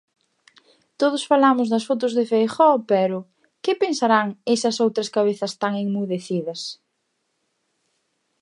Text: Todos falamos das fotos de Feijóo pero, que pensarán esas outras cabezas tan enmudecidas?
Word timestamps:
Todos 0.99 1.23
falamos 1.31 1.67
das 1.73 1.83
fotos 1.89 2.11
de 2.17 2.23
Feijóo 2.31 2.77
pero, 2.91 3.17
que 3.63 3.79
pensarán 3.83 4.27
esas 4.55 4.75
outras 4.85 5.09
cabezas 5.15 5.51
tan 5.61 5.73
enmudecidas? 5.85 6.61